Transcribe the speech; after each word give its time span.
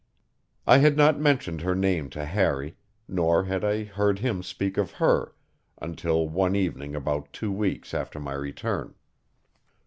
I 0.65 0.79
had 0.79 0.97
not 0.97 1.19
mentioned 1.19 1.61
her 1.61 1.75
name 1.75 2.09
to 2.09 2.25
Harry, 2.25 2.75
nor 3.07 3.43
had 3.43 3.63
I 3.63 3.83
heard 3.83 4.17
him 4.17 4.41
speak 4.41 4.77
of 4.77 4.93
her, 4.93 5.35
until 5.79 6.27
one 6.27 6.55
evening 6.55 6.95
about 6.95 7.31
two 7.31 7.51
weeks 7.51 7.93
after 7.93 8.19
my 8.19 8.33
return. 8.33 8.95